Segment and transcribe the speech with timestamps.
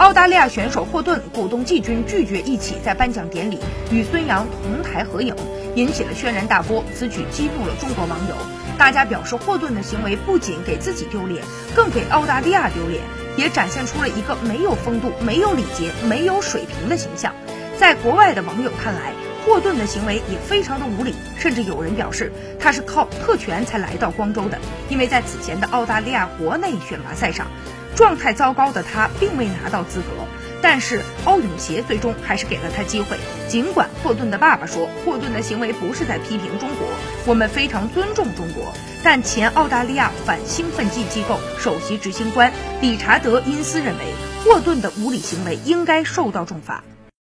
[0.00, 3.58] 澳大利亚选手霍顿股东季军拒绝一起在颁奖典礼
[3.92, 5.36] 与孙杨同台合影，
[5.74, 6.82] 引起了轩然大波。
[6.94, 8.34] 此举激怒了中国网友，
[8.78, 11.44] 大家表示霍顿的行为不仅给自己丢脸，
[11.76, 13.02] 更给澳大利亚丢脸，
[13.36, 17.34] 也展现出了一个没有风度、没有礼节、没有水平的形象。
[17.78, 19.12] 在国外的网友看来，
[19.44, 24.58] 霍顿的行为也非常的无理，甚至有人表示他是靠特权才来到光州的，
[24.88, 27.48] 因为在此前的澳大利亚国内选拔赛上，
[28.00, 30.06] 状态糟糕的他并未拿到资格。
[30.62, 36.88] 但是奥永协最终还是给了他机会，尽管霍顿的爸爸说霍顿的行为不是在批评中国，
[37.26, 38.72] 我们非常尊重中国，
[39.04, 42.50] 但前澳大利亚反兴奋剂机构首席执行官
[42.80, 44.04] 理查德因斯认为
[44.44, 46.82] 霍顿的无理行为应该受到重罚。